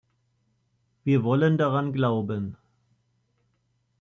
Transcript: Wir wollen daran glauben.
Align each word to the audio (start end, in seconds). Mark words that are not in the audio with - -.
Wir 1.03 1.23
wollen 1.23 1.59
daran 1.59 1.93
glauben. 1.93 2.57